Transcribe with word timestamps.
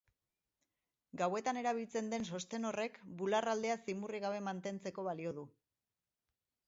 Gauetan 1.21 1.59
erabiltzen 1.61 2.09
den 2.13 2.25
sosten 2.33 2.65
honek 2.69 2.97
bular 3.21 3.49
aldea 3.55 3.77
zimurrik 3.85 4.25
gabe 4.27 4.41
mantentzeko 4.51 5.07
balio 5.11 5.39
du. 5.41 5.45